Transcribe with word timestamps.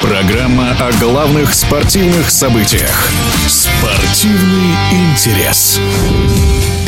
Программа 0.00 0.72
о 0.78 0.92
главных 1.00 1.54
спортивных 1.54 2.30
событиях. 2.30 3.10
Спортивный 3.48 4.74
интерес. 4.92 5.80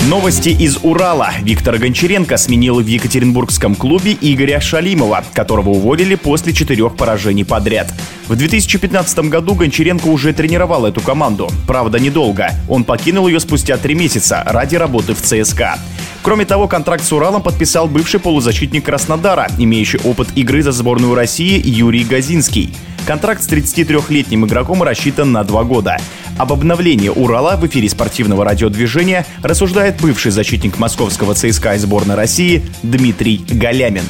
Новости 0.09 0.51
из 0.51 0.79
Урала. 0.83 1.31
Виктор 1.41 1.79
Гончаренко 1.79 2.37
сменил 2.37 2.81
в 2.81 2.87
Екатеринбургском 2.87 3.75
клубе 3.75 4.17
Игоря 4.21 4.61
Шалимова, 4.61 5.25
которого 5.33 5.71
уволили 5.71 6.17
после 6.17 6.53
четырех 6.53 6.97
поражений 6.97 7.45
подряд. 7.45 7.93
В 8.27 8.37
2015 8.37 9.19
году 9.31 9.55
Гончаренко 9.55 10.07
уже 10.07 10.35
тренировал 10.35 10.85
эту 10.85 11.01
команду. 11.01 11.51
Правда, 11.67 11.99
недолго. 11.99 12.53
Он 12.69 12.85
покинул 12.85 13.27
ее 13.27 13.41
спустя 13.41 13.79
три 13.79 13.95
месяца 13.95 14.43
ради 14.47 14.77
работы 14.77 15.15
в 15.15 15.23
ЦСКА. 15.23 15.79
Кроме 16.23 16.45
того, 16.45 16.69
контракт 16.69 17.05
с 17.05 17.13
Уралом 17.13 17.43
подписал 17.43 17.89
бывший 17.89 18.21
полузащитник 18.21 18.85
Краснодара, 18.85 19.49
имеющий 19.59 19.99
опыт 20.05 20.29
игры 20.37 20.63
за 20.63 20.73
сборную 20.73 21.15
России 21.15 21.61
Юрий 21.65 22.05
Газинский. 22.05 22.75
Контракт 23.07 23.43
с 23.43 23.49
33-летним 23.49 24.47
игроком 24.47 24.83
рассчитан 24.83 25.33
на 25.33 25.45
два 25.45 25.65
года. 25.65 25.99
Об 26.39 26.53
обновлении 26.53 27.09
Урала 27.09 27.57
в 27.57 27.67
эфире 27.67 27.89
спортивного 27.89 28.45
радиодвижения 28.45 29.27
рассуждает 29.43 30.01
бывший 30.01 30.31
защитник 30.31 30.79
московского 30.79 31.35
ЦСКА 31.35 31.75
и 31.75 31.79
сборной 31.79 32.15
России 32.15 32.63
Дмитрий 32.83 33.45
Галямин. 33.49 34.05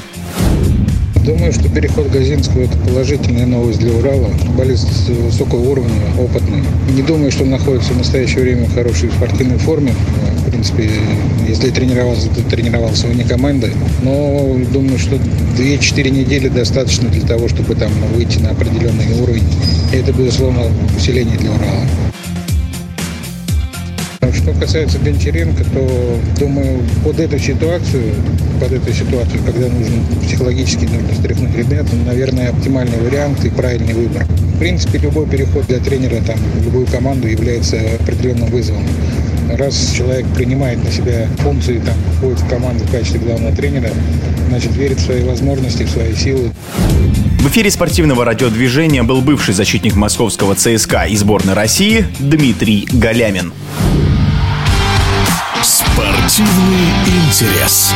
Думаю, 1.28 1.52
что 1.52 1.68
переход 1.68 2.10
Газинского– 2.10 2.62
это 2.62 2.78
положительная 2.78 3.44
новость 3.44 3.80
для 3.80 3.92
Урала. 3.92 4.28
Футболист 4.28 4.88
высокого 5.10 5.60
уровня, 5.60 5.92
опытный. 6.18 6.62
Не 6.96 7.02
думаю, 7.02 7.30
что 7.30 7.42
он 7.42 7.50
находится 7.50 7.92
в 7.92 7.98
настоящее 7.98 8.44
время 8.44 8.64
в 8.64 8.74
хорошей 8.74 9.10
спортивной 9.10 9.58
форме. 9.58 9.92
В 10.38 10.50
принципе, 10.50 10.88
если 11.46 11.68
тренировался, 11.68 12.30
то 12.30 12.40
тренировался 12.48 13.08
вне 13.08 13.24
команды. 13.24 13.70
Но 14.02 14.56
думаю, 14.72 14.98
что 14.98 15.16
2-4 15.58 16.08
недели 16.08 16.48
достаточно 16.48 17.10
для 17.10 17.26
того, 17.26 17.46
чтобы 17.48 17.74
там 17.74 17.92
выйти 18.14 18.38
на 18.38 18.52
определенный 18.52 19.20
уровень. 19.20 19.44
И 19.92 19.96
это, 19.96 20.12
безусловно, 20.12 20.62
усиление 20.96 21.36
для 21.36 21.50
Урала. 21.50 22.07
Что 24.48 24.60
касается 24.60 24.98
Гончаренко, 24.98 25.62
то, 25.62 26.18
думаю, 26.40 26.80
под 27.04 27.20
эту 27.20 27.38
ситуацию, 27.38 28.14
под 28.58 28.72
эту 28.72 28.90
ситуацию, 28.94 29.42
когда 29.44 29.68
нужно 29.68 30.02
психологически 30.22 30.84
нужно 30.86 31.14
стряхнуть 31.18 31.54
ребят, 31.54 31.84
наверное, 32.06 32.48
оптимальный 32.48 32.98
вариант 32.98 33.44
и 33.44 33.50
правильный 33.50 33.92
выбор. 33.92 34.24
В 34.24 34.58
принципе, 34.58 35.00
любой 35.00 35.26
переход 35.26 35.66
для 35.66 35.80
тренера 35.80 36.22
там, 36.26 36.38
в 36.38 36.64
любую 36.64 36.86
команду 36.86 37.28
является 37.28 37.76
определенным 38.00 38.48
вызовом. 38.48 38.86
Раз 39.50 39.92
человек 39.94 40.26
принимает 40.34 40.82
на 40.82 40.90
себя 40.90 41.26
функции, 41.40 41.82
там, 41.84 41.94
входит 42.16 42.40
в 42.40 42.48
команду 42.48 42.84
в 42.84 42.90
качестве 42.90 43.20
главного 43.20 43.54
тренера, 43.54 43.90
значит, 44.48 44.74
верит 44.76 44.98
в 44.98 45.04
свои 45.04 45.24
возможности, 45.24 45.82
в 45.82 45.90
свои 45.90 46.14
силы. 46.14 46.52
В 47.40 47.48
эфире 47.48 47.70
спортивного 47.70 48.24
радиодвижения 48.24 49.02
был 49.02 49.20
бывший 49.20 49.52
защитник 49.52 49.94
московского 49.94 50.54
ЦСКА 50.54 51.04
и 51.04 51.16
сборной 51.16 51.52
России 51.52 52.06
Дмитрий 52.18 52.88
Галямин. 52.90 53.52
Спортивный 56.38 56.92
интерес. 57.26 57.92